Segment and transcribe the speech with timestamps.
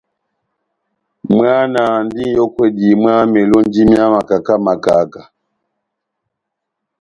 [1.35, 5.21] Mwana andi n'yókwedi mwá melonji mia makaka makaka.